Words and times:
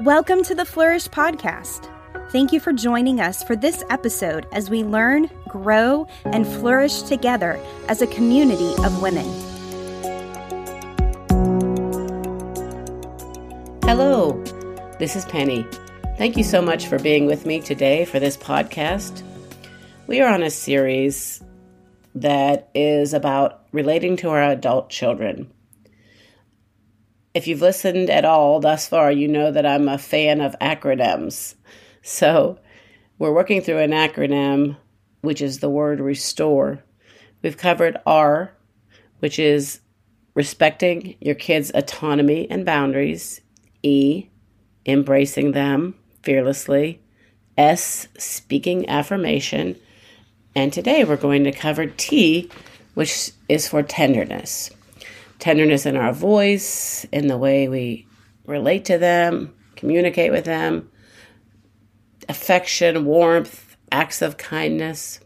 Welcome 0.00 0.42
to 0.44 0.56
the 0.56 0.64
Flourish 0.64 1.06
Podcast. 1.06 1.88
Thank 2.30 2.52
you 2.52 2.58
for 2.58 2.72
joining 2.72 3.20
us 3.20 3.44
for 3.44 3.54
this 3.54 3.84
episode 3.90 4.44
as 4.52 4.68
we 4.68 4.82
learn, 4.82 5.30
grow, 5.46 6.08
and 6.24 6.44
flourish 6.44 7.02
together 7.02 7.60
as 7.88 8.02
a 8.02 8.08
community 8.08 8.74
of 8.82 9.00
women. 9.00 9.24
Hello, 13.84 14.32
this 14.98 15.14
is 15.14 15.24
Penny. 15.26 15.64
Thank 16.18 16.36
you 16.36 16.42
so 16.42 16.60
much 16.60 16.88
for 16.88 16.98
being 16.98 17.26
with 17.26 17.46
me 17.46 17.60
today 17.60 18.04
for 18.04 18.18
this 18.18 18.36
podcast. 18.36 19.22
We 20.08 20.20
are 20.20 20.28
on 20.28 20.42
a 20.42 20.50
series 20.50 21.40
that 22.16 22.68
is 22.74 23.14
about 23.14 23.62
relating 23.70 24.16
to 24.16 24.30
our 24.30 24.42
adult 24.42 24.90
children. 24.90 25.52
If 27.34 27.48
you've 27.48 27.62
listened 27.62 28.10
at 28.10 28.24
all 28.24 28.60
thus 28.60 28.86
far, 28.86 29.10
you 29.10 29.26
know 29.26 29.50
that 29.50 29.66
I'm 29.66 29.88
a 29.88 29.98
fan 29.98 30.40
of 30.40 30.54
acronyms. 30.60 31.56
So 32.00 32.60
we're 33.18 33.32
working 33.32 33.60
through 33.60 33.78
an 33.78 33.90
acronym, 33.90 34.76
which 35.20 35.42
is 35.42 35.58
the 35.58 35.68
word 35.68 35.98
restore. 35.98 36.84
We've 37.42 37.56
covered 37.56 37.98
R, 38.06 38.52
which 39.18 39.40
is 39.40 39.80
respecting 40.34 41.16
your 41.20 41.34
kids' 41.34 41.72
autonomy 41.74 42.48
and 42.48 42.64
boundaries, 42.64 43.40
E, 43.82 44.28
embracing 44.86 45.52
them 45.52 45.96
fearlessly, 46.22 47.00
S, 47.58 48.06
speaking 48.16 48.88
affirmation, 48.88 49.76
and 50.54 50.72
today 50.72 51.02
we're 51.02 51.16
going 51.16 51.42
to 51.44 51.52
cover 51.52 51.86
T, 51.86 52.48
which 52.94 53.32
is 53.48 53.66
for 53.66 53.82
tenderness 53.82 54.70
tenderness 55.44 55.84
in 55.84 55.94
our 55.94 56.14
voice, 56.14 57.04
in 57.12 57.26
the 57.26 57.36
way 57.36 57.68
we 57.68 58.06
relate 58.46 58.86
to 58.86 58.96
them, 58.96 59.54
communicate 59.76 60.32
with 60.32 60.46
them, 60.46 60.90
affection, 62.30 63.04
warmth, 63.04 63.76
acts 63.92 64.22
of 64.22 64.38
kindness. 64.38 65.20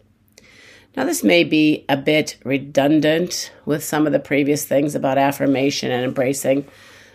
Now, 0.97 1.05
this 1.05 1.23
may 1.23 1.45
be 1.45 1.84
a 1.89 1.97
bit 1.97 2.37
redundant 2.45 3.53
with 3.65 3.84
some 3.84 4.09
of 4.09 4.12
the 4.12 4.19
previous 4.19 4.65
things 4.65 4.97
about 4.97 5.19
affirmation 5.19 5.92
and 5.92 6.05
embracing, 6.05 6.67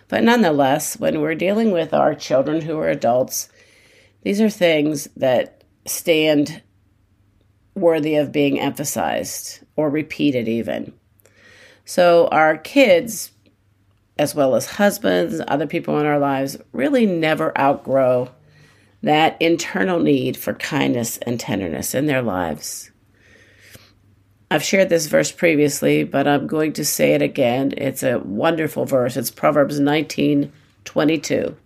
but 0.08 0.24
nonetheless, 0.24 0.98
when 0.98 1.20
we're 1.20 1.34
dealing 1.34 1.72
with 1.72 1.92
our 1.92 2.14
children 2.14 2.62
who 2.62 2.78
are 2.78 2.88
adults, 2.88 3.50
these 4.22 4.40
are 4.40 4.48
things 4.48 5.08
that 5.14 5.62
stand 5.84 6.62
worthy 7.74 8.14
of 8.14 8.32
being 8.32 8.58
emphasized 8.58 9.62
or 9.76 9.90
repeated, 9.90 10.48
even. 10.48 10.94
So 11.84 12.28
our 12.28 12.56
kids, 12.56 13.32
as 14.18 14.34
well 14.34 14.54
as 14.54 14.66
husbands, 14.66 15.40
other 15.46 15.66
people 15.66 15.98
in 15.98 16.06
our 16.06 16.18
lives, 16.18 16.56
really 16.72 17.06
never 17.06 17.56
outgrow 17.58 18.30
that 19.02 19.40
internal 19.40 20.00
need 20.00 20.36
for 20.36 20.54
kindness 20.54 21.18
and 21.18 21.38
tenderness 21.38 21.94
in 21.94 22.06
their 22.06 22.22
lives. 22.22 22.90
I've 24.50 24.62
shared 24.62 24.88
this 24.88 25.08
verse 25.08 25.30
previously, 25.30 26.04
but 26.04 26.26
I'm 26.26 26.46
going 26.46 26.72
to 26.74 26.84
say 26.84 27.12
it 27.12 27.20
again. 27.20 27.74
It's 27.76 28.02
a 28.02 28.18
wonderful 28.18 28.86
verse. 28.86 29.16
It's 29.16 29.30
Proverbs 29.30 29.78
19 29.78 30.52
22. 30.84 31.56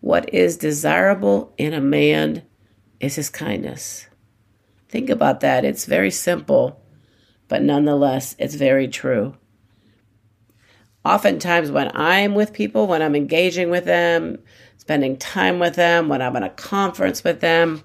What 0.00 0.32
is 0.32 0.56
desirable 0.56 1.52
in 1.58 1.74
a 1.74 1.80
man 1.80 2.42
is 3.00 3.16
his 3.16 3.28
kindness. 3.28 4.06
Think 4.88 5.10
about 5.10 5.40
that. 5.40 5.64
It's 5.64 5.84
very 5.84 6.10
simple, 6.10 6.80
but 7.48 7.62
nonetheless, 7.62 8.34
it's 8.38 8.54
very 8.54 8.88
true 8.88 9.34
oftentimes 11.06 11.70
when 11.70 11.90
I'm 11.96 12.34
with 12.34 12.52
people, 12.52 12.86
when 12.86 13.02
I'm 13.02 13.14
engaging 13.14 13.70
with 13.70 13.84
them, 13.84 14.38
spending 14.78 15.16
time 15.16 15.58
with 15.58 15.74
them, 15.74 16.08
when 16.08 16.20
I'm 16.20 16.36
in 16.36 16.42
a 16.42 16.50
conference 16.50 17.22
with 17.22 17.40
them, 17.40 17.82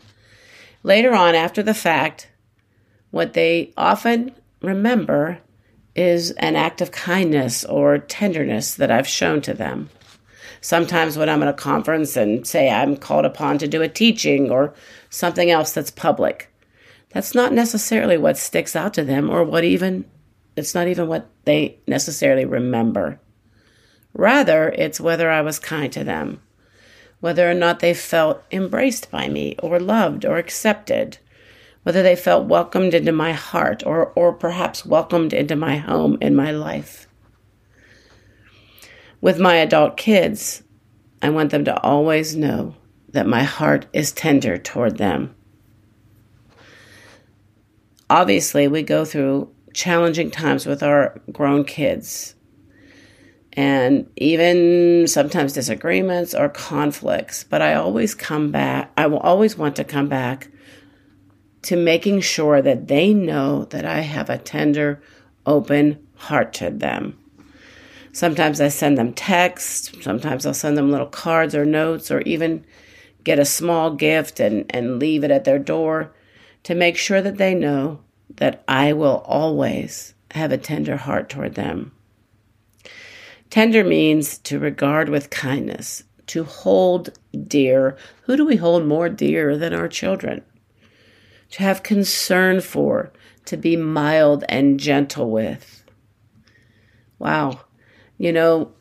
later 0.84 1.14
on 1.14 1.36
after 1.36 1.62
the 1.62 1.74
fact, 1.74 2.30
what 3.12 3.34
they 3.34 3.74
often 3.78 4.32
remember 4.62 5.40
is 5.96 6.32
an 6.32 6.56
act 6.56 6.82
of 6.82 6.92
kindness 6.92 7.64
or 7.66 7.98
tenderness 7.98 8.76
that 8.76 8.92
I've 8.92 9.08
shown 9.08 9.42
to 9.42 9.54
them. 9.54 9.90
Sometimes 10.62 11.18
when 11.18 11.30
I'm 11.30 11.44
at 11.44 11.50
a 11.50 11.54
conference 11.54 12.16
and 12.16 12.46
say 12.46 12.70
I'm 12.70 12.96
called 12.96 13.26
upon 13.26 13.58
to 13.60 13.68
do 13.68 13.82
a 13.82 13.90
teaching 13.90 14.50
or 14.50 14.74
something 15.10 15.50
else 15.50 15.74
that's 15.74 15.92
public, 15.92 16.54
that's 17.10 17.36
not 17.36 17.52
necessarily 17.52 18.18
what 18.18 18.38
sticks 18.38 18.76
out 18.76 18.94
to 18.94 19.04
them 19.04 19.30
or 19.30 19.44
what 19.44 19.64
even 19.64 20.06
it's 20.56 20.76
not 20.76 20.88
even 20.88 21.08
what 21.08 21.30
they 21.46 21.80
necessarily 21.88 22.46
remember. 22.46 23.20
Rather, 24.14 24.70
it's 24.70 25.00
whether 25.00 25.30
I 25.30 25.42
was 25.42 25.60
kind 25.60 25.92
to 25.94 26.04
them, 26.04 26.42
whether 27.20 27.50
or 27.50 27.54
not 27.54 27.80
they 27.80 27.94
felt 27.94 28.44
embraced 28.52 29.10
by 29.10 29.30
me 29.30 29.56
or 29.60 29.80
loved 29.80 30.26
or 30.26 30.38
accepted, 30.38 31.18
whether 31.84 32.04
they 32.04 32.16
felt 32.16 32.48
welcomed 32.48 32.94
into 32.94 33.12
my 33.12 33.32
heart 33.32 33.84
or, 33.86 34.08
or 34.10 34.34
perhaps 34.34 34.86
welcomed 34.86 35.34
into 35.34 35.56
my 35.56 35.78
home 35.78 36.18
and 36.22 36.36
my 36.36 36.52
life. 36.52 37.08
With 39.22 39.40
my 39.40 39.56
adult 39.56 39.98
kids, 39.98 40.64
I 41.22 41.30
want 41.30 41.52
them 41.52 41.66
to 41.66 41.80
always 41.82 42.36
know 42.36 42.76
that 43.10 43.28
my 43.28 43.44
heart 43.44 43.86
is 43.94 44.12
tender 44.12 44.58
toward 44.58 44.98
them. 44.98 45.36
Obviously, 48.10 48.68
we 48.68 48.84
go 48.84 49.06
through 49.06 49.54
challenging 49.74 50.32
times 50.32 50.66
with 50.66 50.84
our 50.84 51.20
grown 51.32 51.64
kids 51.64 52.36
and 53.54 54.10
even 54.16 55.08
sometimes 55.08 55.54
disagreements 55.54 56.34
or 56.34 56.50
conflicts. 56.50 57.44
But 57.44 57.62
I 57.62 57.74
always 57.74 58.16
come 58.16 58.52
back, 58.52 58.92
I 58.98 59.08
will 59.08 59.20
always 59.20 59.58
want 59.58 59.76
to 59.78 59.84
come 59.84 60.08
back 60.08 60.50
to 61.64 61.76
making 61.76 62.22
sure 62.22 62.62
that 62.62 62.88
they 62.88 63.14
know 63.14 63.66
that 63.66 63.86
I 63.86 64.00
have 64.02 64.30
a 64.30 64.38
tender, 64.38 65.02
open 65.46 66.08
heart 66.16 66.54
to 66.54 66.70
them. 66.70 67.18
Sometimes 68.14 68.60
I 68.60 68.68
send 68.68 68.98
them 68.98 69.14
texts, 69.14 69.92
sometimes 70.02 70.46
I'll 70.46 70.54
send 70.54 70.78
them 70.78 70.92
little 70.92 71.08
cards 71.08 71.56
or 71.56 71.66
notes, 71.66 72.12
or 72.12 72.22
even 72.22 72.66
get 73.24 73.40
a 73.40 73.46
small 73.46 73.94
gift 73.94 74.40
and, 74.40 74.66
and 74.70 75.00
leave 75.00 75.24
it 75.24 75.32
at 75.32 75.46
their 75.46 75.60
door 75.60 76.14
to 76.64 76.76
make 76.76 76.98
sure 76.98 77.22
that 77.22 77.38
they 77.38 77.54
know 77.54 78.02
that 78.38 78.64
I 78.68 78.94
will 78.94 79.24
always 79.26 80.14
have 80.32 80.52
a 80.52 80.58
tender 80.58 80.98
heart 80.98 81.30
toward 81.30 81.56
them. 81.56 81.92
Tender 83.50 83.84
means 83.84 84.38
to 84.40 84.60
regard 84.60 85.10
with 85.10 85.30
kindness, 85.30 86.04
to 86.28 86.46
hold 86.46 87.10
dear. 87.48 87.98
Who 88.24 88.38
do 88.38 88.46
we 88.46 88.56
hold 88.56 88.86
more 88.86 89.10
dear 89.10 89.58
than 89.58 89.74
our 89.74 89.90
children? 89.90 90.42
To 91.52 91.64
have 91.64 91.84
concern 91.84 92.62
for, 92.62 93.12
to 93.46 93.58
be 93.58 93.76
mild 93.76 94.46
and 94.48 94.80
gentle 94.80 95.30
with. 95.30 95.84
Wow. 97.20 97.60
You 98.18 98.32
know, 98.32 98.72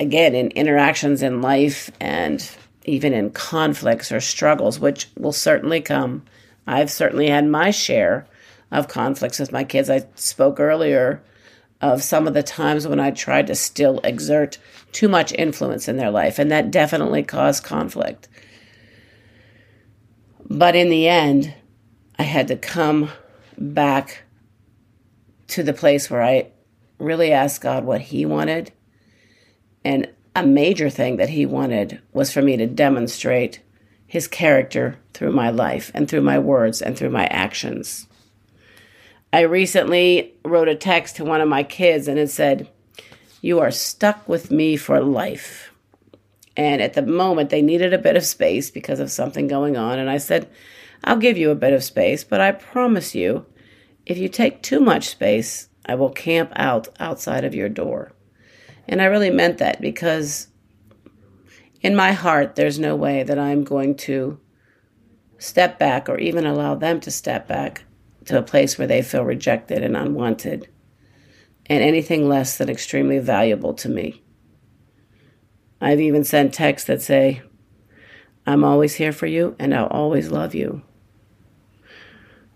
again, 0.00 0.34
in 0.34 0.48
interactions 0.52 1.22
in 1.22 1.42
life 1.42 1.90
and 2.00 2.48
even 2.86 3.12
in 3.12 3.30
conflicts 3.30 4.10
or 4.10 4.20
struggles, 4.20 4.80
which 4.80 5.08
will 5.18 5.32
certainly 5.32 5.82
come, 5.82 6.24
I've 6.66 6.90
certainly 6.90 7.28
had 7.28 7.46
my 7.46 7.70
share 7.70 8.26
of 8.74 8.88
conflicts 8.88 9.38
with 9.38 9.52
my 9.52 9.64
kids. 9.64 9.88
I 9.88 10.06
spoke 10.16 10.60
earlier 10.60 11.22
of 11.80 12.02
some 12.02 12.26
of 12.26 12.34
the 12.34 12.42
times 12.42 12.86
when 12.86 13.00
I 13.00 13.10
tried 13.10 13.46
to 13.46 13.54
still 13.54 14.00
exert 14.04 14.58
too 14.92 15.08
much 15.08 15.32
influence 15.32 15.88
in 15.88 15.96
their 15.96 16.10
life, 16.10 16.38
and 16.38 16.50
that 16.50 16.70
definitely 16.70 17.22
caused 17.22 17.62
conflict. 17.62 18.28
But 20.48 20.76
in 20.76 20.88
the 20.90 21.08
end, 21.08 21.54
I 22.18 22.22
had 22.24 22.48
to 22.48 22.56
come 22.56 23.10
back 23.56 24.22
to 25.48 25.62
the 25.62 25.72
place 25.72 26.10
where 26.10 26.22
I 26.22 26.48
really 26.98 27.32
asked 27.32 27.60
God 27.60 27.84
what 27.84 28.00
He 28.00 28.24
wanted. 28.26 28.72
And 29.84 30.08
a 30.34 30.44
major 30.44 30.90
thing 30.90 31.16
that 31.16 31.30
He 31.30 31.46
wanted 31.46 32.00
was 32.12 32.32
for 32.32 32.42
me 32.42 32.56
to 32.56 32.66
demonstrate 32.66 33.60
His 34.06 34.26
character 34.26 34.98
through 35.12 35.32
my 35.32 35.50
life 35.50 35.90
and 35.94 36.08
through 36.08 36.22
my 36.22 36.38
words 36.38 36.82
and 36.82 36.96
through 36.96 37.10
my 37.10 37.26
actions. 37.26 38.06
I 39.34 39.40
recently 39.40 40.32
wrote 40.44 40.68
a 40.68 40.76
text 40.76 41.16
to 41.16 41.24
one 41.24 41.40
of 41.40 41.48
my 41.48 41.64
kids 41.64 42.06
and 42.06 42.20
it 42.20 42.30
said, 42.30 42.70
You 43.40 43.58
are 43.58 43.72
stuck 43.72 44.28
with 44.28 44.52
me 44.52 44.76
for 44.76 45.00
life. 45.00 45.72
And 46.56 46.80
at 46.80 46.94
the 46.94 47.02
moment, 47.02 47.50
they 47.50 47.60
needed 47.60 47.92
a 47.92 47.98
bit 47.98 48.14
of 48.16 48.24
space 48.24 48.70
because 48.70 49.00
of 49.00 49.10
something 49.10 49.48
going 49.48 49.76
on. 49.76 49.98
And 49.98 50.08
I 50.08 50.18
said, 50.18 50.48
I'll 51.02 51.16
give 51.16 51.36
you 51.36 51.50
a 51.50 51.56
bit 51.56 51.72
of 51.72 51.82
space, 51.82 52.22
but 52.22 52.40
I 52.40 52.52
promise 52.52 53.16
you, 53.16 53.44
if 54.06 54.18
you 54.18 54.28
take 54.28 54.62
too 54.62 54.78
much 54.78 55.08
space, 55.08 55.68
I 55.84 55.96
will 55.96 56.10
camp 56.10 56.52
out 56.54 56.86
outside 57.00 57.42
of 57.44 57.56
your 57.56 57.68
door. 57.68 58.12
And 58.86 59.02
I 59.02 59.06
really 59.06 59.30
meant 59.30 59.58
that 59.58 59.80
because 59.80 60.46
in 61.80 61.96
my 61.96 62.12
heart, 62.12 62.54
there's 62.54 62.78
no 62.78 62.94
way 62.94 63.24
that 63.24 63.40
I'm 63.40 63.64
going 63.64 63.96
to 63.96 64.38
step 65.38 65.80
back 65.80 66.08
or 66.08 66.18
even 66.18 66.46
allow 66.46 66.76
them 66.76 67.00
to 67.00 67.10
step 67.10 67.48
back 67.48 67.82
to 68.26 68.38
a 68.38 68.42
place 68.42 68.78
where 68.78 68.86
they 68.86 69.02
feel 69.02 69.24
rejected 69.24 69.82
and 69.82 69.96
unwanted, 69.96 70.68
and 71.66 71.82
anything 71.82 72.28
less 72.28 72.58
than 72.58 72.68
extremely 72.68 73.18
valuable 73.18 73.74
to 73.74 73.88
me. 73.88 74.22
I've 75.80 76.00
even 76.00 76.24
sent 76.24 76.54
texts 76.54 76.86
that 76.86 77.02
say, 77.02 77.42
I'm 78.46 78.64
always 78.64 78.94
here 78.94 79.12
for 79.12 79.26
you 79.26 79.56
and 79.58 79.74
I'll 79.74 79.86
always 79.86 80.30
love 80.30 80.54
you. 80.54 80.82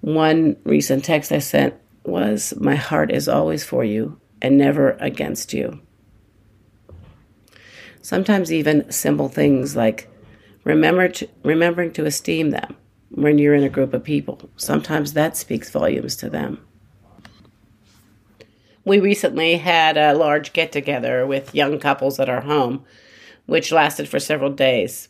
One 0.01 0.57
recent 0.65 1.05
text 1.05 1.33
I 1.33 1.39
sent 1.39 1.75
was 2.05 2.55
My 2.59 2.75
heart 2.77 3.11
is 3.11 3.29
always 3.29 3.65
for 3.65 3.85
you 3.85 4.21
and 4.41 4.57
never 4.57 4.93
against 4.93 5.53
you. 5.53 5.81
Sometimes 8.01 8.53
even 8.53 8.91
simple 8.91 9.29
things 9.29 9.75
like 9.75 10.09
remember 10.65 11.09
to, 11.09 11.29
remembering 11.43 11.93
to 11.95 12.07
esteem 12.07 12.51
them 12.51 12.77
when 13.11 13.39
you're 13.39 13.55
in 13.55 13.65
a 13.65 13.69
group 13.69 13.95
of 13.95 14.05
people. 14.05 14.51
Sometimes 14.57 15.13
that 15.13 15.37
speaks 15.37 15.71
volumes 15.71 16.17
to 16.17 16.31
them. 16.31 16.65
We 18.85 19.01
recently 19.01 19.57
had 19.57 19.97
a 19.97 20.15
large 20.15 20.53
get 20.53 20.73
together 20.73 21.27
with 21.27 21.55
young 21.55 21.79
couples 21.79 22.19
at 22.19 22.29
our 22.29 22.41
home, 22.41 22.85
which 23.47 23.73
lasted 23.73 24.09
for 24.09 24.19
several 24.19 24.51
days. 24.51 25.09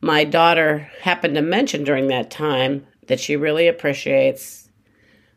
My 0.00 0.24
daughter 0.24 0.90
happened 1.02 1.34
to 1.34 1.42
mention 1.42 1.84
during 1.84 2.08
that 2.08 2.30
time 2.30 2.86
that 3.06 3.20
she 3.20 3.36
really 3.36 3.66
appreciates 3.66 4.70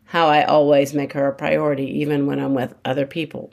how 0.06 0.28
I 0.28 0.44
always 0.44 0.94
make 0.94 1.14
her 1.14 1.28
a 1.28 1.34
priority, 1.34 1.86
even 2.00 2.26
when 2.26 2.40
I'm 2.40 2.54
with 2.54 2.76
other 2.84 3.06
people. 3.06 3.52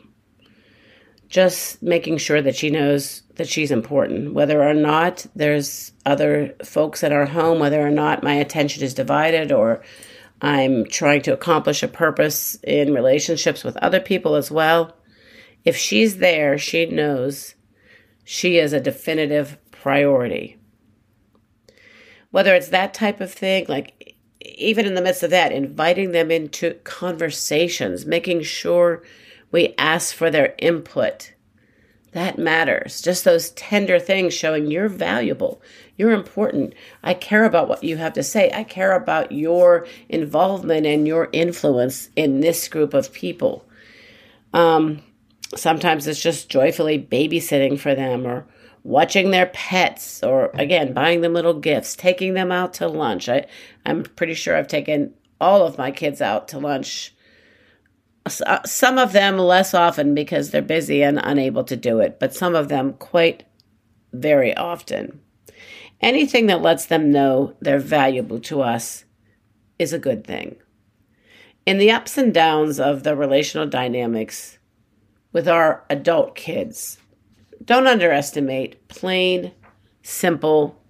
Just 1.29 1.83
making 1.83 2.19
sure 2.19 2.41
that 2.41 2.57
she 2.57 2.71
knows 2.71 3.23
that 3.35 3.49
she's 3.49 3.71
important, 3.71 4.33
whether 4.33 4.63
or 4.63 4.75
not 4.75 5.27
there's 5.35 5.93
other 6.05 6.55
folks 6.65 7.03
at 7.03 7.13
our 7.13 7.27
home, 7.27 7.59
whether 7.59 7.81
or 7.81 7.91
not 7.91 8.23
my 8.23 8.35
attention 8.35 8.83
is 8.83 8.95
divided 8.95 9.53
or 9.53 9.83
I'm 10.41 10.85
trying 10.85 11.23
to 11.23 11.33
accomplish 11.33 11.83
a 11.83 11.89
purpose 11.89 12.57
in 12.63 12.95
relationships 12.95 13.65
with 13.65 13.77
other 13.79 14.01
people 14.01 14.35
as 14.35 14.51
well. 14.51 14.97
If 15.65 15.77
she's 15.77 16.19
there, 16.19 16.59
she 16.59 16.87
knows 16.87 17.55
she 18.25 18.59
is 18.59 18.73
a 18.73 18.81
definitive 18.81 19.59
priority. 19.71 20.59
Whether 22.31 22.55
it's 22.55 22.69
that 22.69 22.95
type 22.95 23.21
of 23.21 23.33
thing, 23.33 23.67
like 23.69 24.17
even 24.41 24.87
in 24.87 24.95
the 24.95 25.03
midst 25.03 25.23
of 25.23 25.31
that, 25.31 25.53
inviting 25.53 26.13
them 26.13 26.31
into 26.31 26.75
conversations, 26.85 28.07
making 28.07 28.43
sure 28.43 29.03
we 29.51 29.75
ask 29.79 30.15
for 30.15 30.31
their 30.31 30.55
input 30.59 31.33
that 32.17 32.39
matters. 32.39 33.03
Just 33.03 33.25
those 33.25 33.51
tender 33.51 33.99
things 33.99 34.33
showing 34.33 34.71
you're 34.71 34.89
valuable, 34.89 35.61
you're 35.99 36.13
important. 36.13 36.73
I 37.03 37.13
care 37.13 37.45
about 37.45 37.69
what 37.69 37.85
you 37.85 37.99
have 37.99 38.15
to 38.15 38.23
say. 38.23 38.51
I 38.55 38.65
care 38.65 38.93
about 38.93 39.33
your 39.33 39.87
involvement 40.09 40.87
and 40.87 41.07
your 41.07 41.29
influence 41.35 42.09
in 42.17 42.41
this 42.41 42.69
group 42.69 42.95
of 42.95 43.13
people. 43.13 43.67
Um, 44.55 45.03
sometimes 45.55 46.07
it's 46.07 46.23
just 46.23 46.49
joyfully 46.49 46.99
babysitting 46.99 47.79
for 47.79 47.95
them 47.95 48.27
or 48.27 48.47
watching 48.83 49.31
their 49.31 49.47
pets 49.53 50.23
or 50.23 50.51
again 50.55 50.95
buying 50.95 51.21
them 51.21 51.35
little 51.35 51.55
gifts 51.55 51.97
taking 51.97 52.35
them 52.35 52.53
out 52.53 52.73
to 52.73 52.87
lunch 52.87 53.29
I, 53.29 53.47
i'm 53.85 54.05
pretty 54.05 54.35
sure 54.35 54.57
i've 54.57 54.69
taken 54.69 55.13
all 55.41 55.67
of 55.67 55.77
my 55.77 55.91
kids 55.91 56.21
out 56.21 56.47
to 56.49 56.61
lunch 56.61 57.13
Uh, 58.27 58.59
some 58.65 58.99
of 58.99 59.13
them 59.13 59.39
less 59.39 59.73
often 59.73 60.15
because 60.15 60.51
they're 60.51 60.63
busy 60.63 61.03
and 61.03 61.21
unable 61.23 61.63
to 61.65 61.77
do 61.77 62.01
it, 62.01 62.19
but 62.19 62.35
some 62.35 62.57
of 62.57 62.69
them 62.69 62.93
quite 62.95 63.45
very 64.13 64.57
often. 64.57 65.21
Anything 66.01 66.47
that 66.47 66.61
lets 66.61 66.87
them 66.87 67.13
know 67.13 67.55
they're 67.61 67.79
valuable 67.79 68.41
to 68.41 68.63
us 68.63 69.05
is 69.79 69.93
a 69.93 69.99
good 69.99 70.27
thing. 70.27 70.57
In 71.65 71.79
the 71.79 71.91
ups 71.91 72.19
and 72.19 72.35
downs 72.35 72.81
of 72.81 73.03
the 73.03 73.17
relational 73.17 73.67
dynamics 73.67 74.59
with 75.33 75.49
our 75.49 75.85
adult 75.89 76.35
kids, 76.35 76.99
don't 77.65 77.87
underestimate 77.87 78.89
plain, 78.89 79.53
simple 80.03 80.81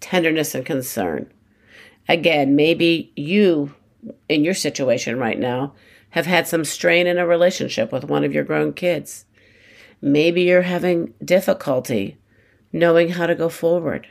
tenderness 0.00 0.54
and 0.54 0.64
concern. 0.64 1.30
Again, 2.08 2.56
maybe 2.56 3.12
you, 3.16 3.74
in 4.28 4.44
your 4.44 4.54
situation 4.54 5.18
right 5.18 5.38
now, 5.38 5.74
have 6.10 6.26
had 6.26 6.46
some 6.46 6.64
strain 6.64 7.06
in 7.06 7.18
a 7.18 7.26
relationship 7.26 7.92
with 7.92 8.04
one 8.04 8.24
of 8.24 8.32
your 8.32 8.44
grown 8.44 8.72
kids. 8.72 9.24
Maybe 10.00 10.42
you're 10.42 10.62
having 10.62 11.12
difficulty 11.24 12.16
knowing 12.72 13.10
how 13.10 13.26
to 13.26 13.34
go 13.34 13.48
forward. 13.48 14.06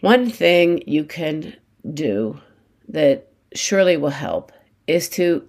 One 0.00 0.30
thing 0.30 0.82
you 0.86 1.04
can 1.04 1.56
do 1.92 2.40
that 2.88 3.30
surely 3.54 3.96
will 3.96 4.10
help 4.10 4.52
is 4.86 5.08
to 5.10 5.46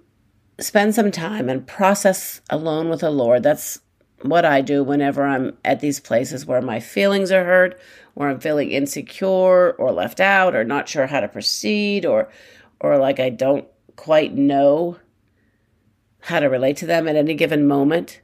spend 0.58 0.94
some 0.94 1.10
time 1.10 1.48
and 1.48 1.66
process 1.66 2.40
alone 2.50 2.88
with 2.88 3.00
the 3.00 3.10
Lord. 3.10 3.42
That's 3.42 3.80
what 4.22 4.44
I 4.44 4.60
do 4.60 4.84
whenever 4.84 5.24
I'm 5.24 5.56
at 5.64 5.80
these 5.80 6.00
places 6.00 6.44
where 6.44 6.60
my 6.60 6.80
feelings 6.80 7.32
are 7.32 7.44
hurt, 7.44 7.80
where 8.14 8.28
I'm 8.28 8.40
feeling 8.40 8.70
insecure 8.70 9.72
or 9.72 9.92
left 9.92 10.20
out 10.20 10.54
or 10.54 10.64
not 10.64 10.88
sure 10.88 11.06
how 11.06 11.20
to 11.20 11.28
proceed 11.28 12.04
or 12.04 12.28
or 12.80 12.98
like 12.98 13.20
I 13.20 13.30
don't 13.30 13.66
quite 14.00 14.34
know 14.34 14.96
how 16.20 16.40
to 16.40 16.46
relate 16.46 16.78
to 16.78 16.86
them 16.86 17.06
at 17.06 17.16
any 17.16 17.34
given 17.34 17.68
moment. 17.68 18.22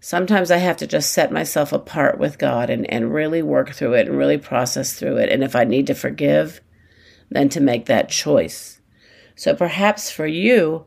Sometimes 0.00 0.50
I 0.50 0.56
have 0.56 0.78
to 0.78 0.86
just 0.86 1.12
set 1.12 1.30
myself 1.30 1.70
apart 1.70 2.18
with 2.18 2.38
God 2.38 2.70
and, 2.70 2.90
and 2.90 3.12
really 3.12 3.42
work 3.42 3.72
through 3.72 3.92
it 3.92 4.08
and 4.08 4.16
really 4.16 4.38
process 4.38 4.94
through 4.94 5.18
it. 5.18 5.28
And 5.28 5.44
if 5.44 5.54
I 5.54 5.64
need 5.64 5.86
to 5.88 5.94
forgive, 5.94 6.62
then 7.28 7.50
to 7.50 7.60
make 7.60 7.84
that 7.86 8.08
choice. 8.08 8.80
So 9.36 9.54
perhaps 9.54 10.10
for 10.10 10.26
you, 10.26 10.86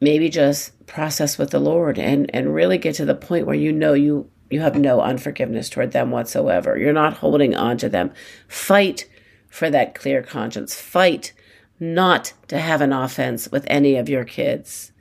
maybe 0.00 0.28
just 0.28 0.86
process 0.86 1.38
with 1.38 1.50
the 1.50 1.58
Lord 1.58 1.98
and, 1.98 2.32
and 2.32 2.54
really 2.54 2.78
get 2.78 2.94
to 2.94 3.04
the 3.04 3.16
point 3.16 3.44
where 3.44 3.56
you 3.56 3.72
know 3.72 3.92
you, 3.92 4.30
you 4.50 4.60
have 4.60 4.76
no 4.76 5.00
unforgiveness 5.00 5.68
toward 5.68 5.90
them 5.90 6.12
whatsoever. 6.12 6.78
You're 6.78 6.92
not 6.92 7.14
holding 7.14 7.56
on 7.56 7.76
to 7.78 7.88
them. 7.88 8.12
Fight 8.46 9.08
for 9.48 9.68
that 9.68 9.96
clear 9.96 10.22
conscience. 10.22 10.80
Fight 10.80 11.32
not 11.80 12.32
to 12.48 12.58
have 12.58 12.80
an 12.80 12.92
offense 12.92 13.50
with 13.50 13.64
any 13.68 13.96
of 13.96 14.08
your 14.08 14.24
kids. 14.24 14.92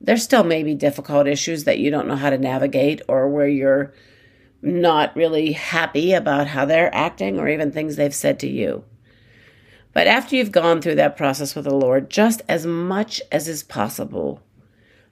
There 0.00 0.16
still 0.16 0.44
may 0.44 0.62
be 0.62 0.74
difficult 0.74 1.26
issues 1.26 1.64
that 1.64 1.78
you 1.78 1.90
don't 1.90 2.08
know 2.08 2.16
how 2.16 2.30
to 2.30 2.38
navigate 2.38 3.02
or 3.08 3.28
where 3.28 3.46
you're 3.46 3.92
not 4.62 5.14
really 5.14 5.52
happy 5.52 6.12
about 6.12 6.48
how 6.48 6.64
they're 6.64 6.94
acting 6.94 7.38
or 7.38 7.48
even 7.48 7.70
things 7.70 7.96
they've 7.96 8.14
said 8.14 8.40
to 8.40 8.48
you. 8.48 8.84
But 9.92 10.06
after 10.06 10.36
you've 10.36 10.52
gone 10.52 10.80
through 10.80 10.94
that 10.96 11.16
process 11.16 11.54
with 11.54 11.64
the 11.64 11.74
Lord, 11.74 12.10
just 12.10 12.42
as 12.48 12.66
much 12.66 13.20
as 13.30 13.46
is 13.46 13.62
possible, 13.62 14.40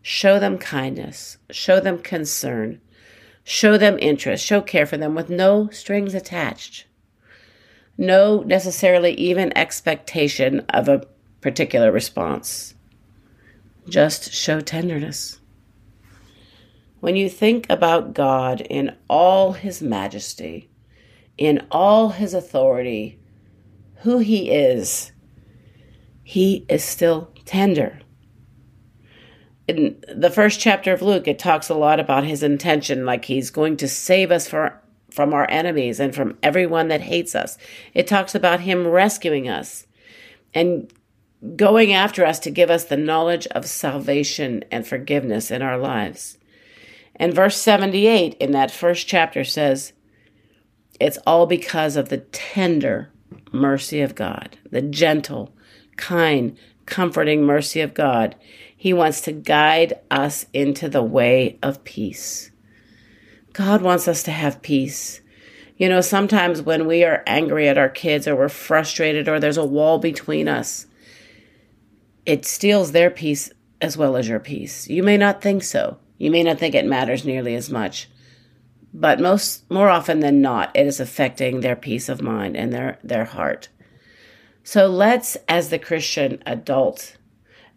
show 0.02 0.38
them 0.38 0.56
kindness, 0.58 1.36
show 1.50 1.80
them 1.80 1.98
concern, 1.98 2.80
show 3.44 3.76
them 3.76 3.98
interest, 4.00 4.44
show 4.44 4.60
care 4.60 4.86
for 4.86 4.96
them 4.96 5.14
with 5.14 5.28
no 5.28 5.68
strings 5.70 6.14
attached 6.14 6.86
no 8.00 8.40
necessarily 8.40 9.12
even 9.12 9.56
expectation 9.56 10.60
of 10.70 10.88
a 10.88 11.06
particular 11.42 11.92
response. 11.92 12.74
Just 13.88 14.32
show 14.32 14.60
tenderness. 14.60 15.38
When 17.00 17.14
you 17.14 17.28
think 17.28 17.66
about 17.68 18.14
God 18.14 18.62
in 18.62 18.96
all 19.08 19.52
his 19.52 19.82
majesty, 19.82 20.70
in 21.36 21.66
all 21.70 22.08
his 22.08 22.32
authority, 22.32 23.18
who 23.96 24.18
he 24.18 24.50
is, 24.50 25.12
he 26.22 26.64
is 26.70 26.82
still 26.82 27.30
tender. 27.44 28.00
In 29.68 30.02
the 30.08 30.30
first 30.30 30.58
chapter 30.58 30.94
of 30.94 31.02
Luke, 31.02 31.28
it 31.28 31.38
talks 31.38 31.68
a 31.68 31.74
lot 31.74 32.00
about 32.00 32.24
his 32.24 32.42
intention, 32.42 33.04
like 33.04 33.26
he's 33.26 33.50
going 33.50 33.76
to 33.76 33.88
save 33.88 34.30
us 34.30 34.48
for, 34.48 34.80
from 35.10 35.34
our 35.34 35.48
enemies 35.50 36.00
and 36.00 36.14
from 36.14 36.38
everyone 36.42 36.88
that 36.88 37.02
hates 37.02 37.34
us. 37.34 37.58
It 37.94 38.06
talks 38.06 38.34
about 38.34 38.60
him 38.60 38.86
rescuing 38.86 39.48
us 39.48 39.86
and 40.54 40.92
going 41.56 41.92
after 41.92 42.24
us 42.24 42.38
to 42.40 42.50
give 42.50 42.70
us 42.70 42.84
the 42.84 42.96
knowledge 42.96 43.46
of 43.48 43.66
salvation 43.66 44.64
and 44.70 44.86
forgiveness 44.86 45.50
in 45.50 45.62
our 45.62 45.78
lives. 45.78 46.38
And 47.16 47.34
verse 47.34 47.56
78 47.56 48.34
in 48.34 48.52
that 48.52 48.70
first 48.70 49.06
chapter 49.06 49.44
says, 49.44 49.92
It's 50.98 51.18
all 51.26 51.46
because 51.46 51.96
of 51.96 52.08
the 52.08 52.18
tender 52.18 53.10
mercy 53.52 54.00
of 54.00 54.14
God, 54.14 54.58
the 54.70 54.82
gentle, 54.82 55.54
kind, 55.96 56.56
comforting 56.86 57.42
mercy 57.42 57.80
of 57.80 57.94
God. 57.94 58.36
He 58.76 58.92
wants 58.92 59.20
to 59.22 59.32
guide 59.32 59.94
us 60.10 60.46
into 60.52 60.88
the 60.88 61.02
way 61.02 61.58
of 61.62 61.84
peace. 61.84 62.49
God 63.52 63.82
wants 63.82 64.06
us 64.08 64.22
to 64.24 64.30
have 64.30 64.62
peace. 64.62 65.20
You 65.76 65.88
know, 65.88 66.00
sometimes 66.00 66.62
when 66.62 66.86
we 66.86 67.04
are 67.04 67.22
angry 67.26 67.68
at 67.68 67.78
our 67.78 67.88
kids 67.88 68.28
or 68.28 68.36
we're 68.36 68.48
frustrated 68.48 69.28
or 69.28 69.40
there's 69.40 69.56
a 69.56 69.64
wall 69.64 69.98
between 69.98 70.46
us, 70.46 70.86
it 72.26 72.44
steals 72.44 72.92
their 72.92 73.10
peace 73.10 73.50
as 73.80 73.96
well 73.96 74.16
as 74.16 74.28
your 74.28 74.40
peace. 74.40 74.88
You 74.88 75.02
may 75.02 75.16
not 75.16 75.40
think 75.40 75.62
so. 75.62 75.98
You 76.18 76.30
may 76.30 76.42
not 76.42 76.58
think 76.58 76.74
it 76.74 76.84
matters 76.84 77.24
nearly 77.24 77.54
as 77.54 77.70
much. 77.70 78.08
But 78.92 79.20
most 79.20 79.68
more 79.70 79.88
often 79.88 80.20
than 80.20 80.42
not, 80.42 80.70
it 80.74 80.86
is 80.86 81.00
affecting 81.00 81.60
their 81.60 81.76
peace 81.76 82.08
of 82.08 82.20
mind 82.20 82.56
and 82.56 82.72
their, 82.72 82.98
their 83.02 83.24
heart. 83.24 83.68
So 84.62 84.86
let's, 84.86 85.36
as 85.48 85.70
the 85.70 85.78
Christian 85.78 86.42
adult, 86.44 87.16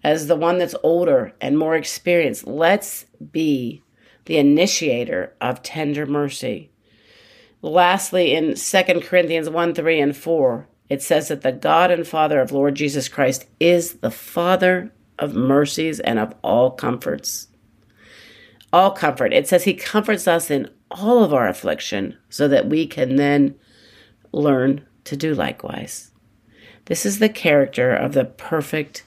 as 0.04 0.28
the 0.28 0.36
one 0.36 0.58
that's 0.58 0.76
older 0.84 1.34
and 1.40 1.58
more 1.58 1.76
experienced, 1.76 2.46
let's 2.46 3.06
be 3.32 3.82
the 4.26 4.38
initiator 4.38 5.34
of 5.42 5.64
tender 5.64 6.06
mercy. 6.06 6.72
Lastly, 7.62 8.36
in 8.36 8.56
2 8.56 8.84
Corinthians 9.02 9.50
1 9.50 9.74
3 9.74 10.00
and 10.00 10.16
4, 10.16 10.68
it 10.90 11.02
says 11.02 11.30
that 11.30 11.42
the 11.42 11.52
God 11.52 11.92
and 11.92 12.08
Father 12.08 12.42
of 12.42 12.52
Lord 12.52 12.76
Jesus 12.76 13.08
Christ 13.08 13.46
is 13.60 13.96
the 13.96 14.12
Father 14.12 14.92
of 15.18 15.34
mercies 15.34 16.00
and 16.00 16.20
of 16.20 16.34
all 16.44 16.72
comforts. 16.72 17.48
All 18.72 18.92
comfort. 18.92 19.34
It 19.34 19.48
says 19.48 19.64
he 19.64 19.76
comforts 19.76 20.28
us 20.28 20.52
in 20.52 20.70
all 20.92 21.24
of 21.24 21.34
our 21.34 21.48
affliction 21.48 22.18
so 22.30 22.48
that 22.48 22.68
we 22.68 22.86
can 22.86 23.16
then 23.16 23.56
learn 24.32 24.86
to 25.06 25.16
do 25.16 25.34
likewise. 25.34 26.12
This 26.86 27.06
is 27.06 27.20
the 27.20 27.30
character 27.30 27.94
of 27.94 28.14
the 28.14 28.26
perfect 28.26 29.04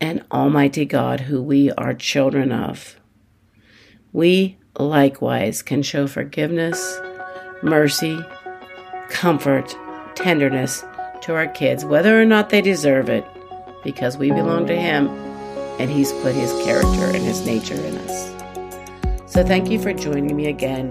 and 0.00 0.24
almighty 0.30 0.84
God 0.84 1.20
who 1.20 1.42
we 1.42 1.72
are 1.72 1.94
children 1.94 2.52
of. 2.52 2.97
We 4.12 4.56
likewise 4.78 5.62
can 5.62 5.82
show 5.82 6.06
forgiveness, 6.06 7.00
mercy, 7.62 8.18
comfort, 9.10 9.76
tenderness 10.14 10.84
to 11.22 11.34
our 11.34 11.46
kids, 11.48 11.84
whether 11.84 12.20
or 12.20 12.24
not 12.24 12.50
they 12.50 12.60
deserve 12.60 13.08
it, 13.08 13.24
because 13.84 14.16
we 14.16 14.30
belong 14.30 14.66
to 14.66 14.76
Him 14.76 15.08
and 15.78 15.90
He's 15.90 16.12
put 16.12 16.34
His 16.34 16.52
character 16.64 17.06
and 17.06 17.24
His 17.24 17.44
nature 17.44 17.74
in 17.74 17.98
us. 17.98 19.32
So, 19.32 19.44
thank 19.44 19.70
you 19.70 19.80
for 19.80 19.92
joining 19.92 20.34
me 20.34 20.46
again 20.46 20.90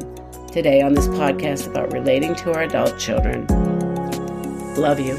today 0.51 0.81
on 0.81 0.93
this 0.93 1.07
podcast 1.07 1.67
about 1.67 1.91
relating 1.91 2.35
to 2.35 2.53
our 2.53 2.63
adult 2.63 2.97
children. 2.99 3.47
Love 4.75 4.99
you. 4.99 5.15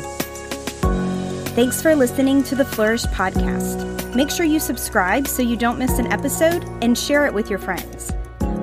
Thanks 1.54 1.82
for 1.82 1.96
listening 1.96 2.44
to 2.44 2.54
the 2.54 2.64
Flourish 2.64 3.04
podcast. 3.06 3.87
Make 4.18 4.30
sure 4.32 4.44
you 4.44 4.58
subscribe 4.58 5.28
so 5.28 5.42
you 5.42 5.56
don't 5.56 5.78
miss 5.78 6.00
an 6.00 6.12
episode 6.12 6.64
and 6.82 6.98
share 6.98 7.26
it 7.26 7.34
with 7.34 7.48
your 7.48 7.60
friends. 7.60 8.10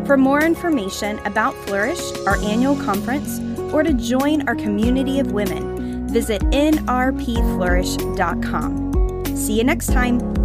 For 0.05 0.17
more 0.17 0.43
information 0.43 1.17
about 1.19 1.55
Flourish, 1.65 2.01
our 2.27 2.35
annual 2.39 2.75
conference, 2.75 3.39
or 3.74 3.81
to 3.81 3.93
join 3.93 4.45
our 4.50 4.55
community 4.55 5.17
of 5.17 5.31
women, 5.31 6.09
visit 6.09 6.41
nrpflourish.com. 6.41 9.35
See 9.38 9.53
you 9.53 9.63
next 9.63 9.93
time. 9.93 10.44